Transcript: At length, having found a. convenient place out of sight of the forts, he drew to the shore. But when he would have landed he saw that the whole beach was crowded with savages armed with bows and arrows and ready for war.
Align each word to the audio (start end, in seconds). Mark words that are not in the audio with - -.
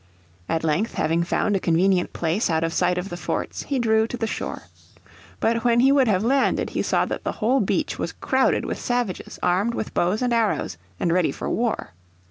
At 0.49 0.63
length, 0.63 0.95
having 0.95 1.23
found 1.23 1.55
a. 1.55 1.59
convenient 1.59 2.11
place 2.11 2.49
out 2.49 2.63
of 2.63 2.73
sight 2.73 2.97
of 2.97 3.09
the 3.09 3.17
forts, 3.17 3.61
he 3.61 3.77
drew 3.77 4.07
to 4.07 4.17
the 4.17 4.25
shore. 4.25 4.63
But 5.39 5.63
when 5.63 5.81
he 5.81 5.91
would 5.91 6.07
have 6.07 6.23
landed 6.23 6.71
he 6.71 6.81
saw 6.81 7.05
that 7.05 7.23
the 7.23 7.33
whole 7.33 7.59
beach 7.59 7.99
was 7.99 8.11
crowded 8.13 8.65
with 8.65 8.79
savages 8.79 9.37
armed 9.43 9.75
with 9.75 9.93
bows 9.93 10.23
and 10.23 10.33
arrows 10.33 10.77
and 10.99 11.13
ready 11.13 11.31
for 11.31 11.51
war. 11.51 11.93